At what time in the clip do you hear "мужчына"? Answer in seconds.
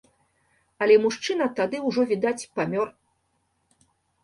1.03-1.45